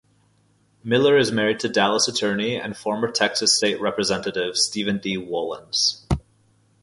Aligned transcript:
Miller 0.83 1.15
is 1.15 1.31
married 1.31 1.59
to 1.59 1.69
Dallas 1.69 2.07
attorney 2.07 2.55
and 2.59 2.75
former 2.75 3.11
Texas 3.11 3.55
State 3.55 3.79
Representative 3.79 4.57
Steven 4.57 4.97
D. 4.97 5.15
Wolens. 5.15 6.07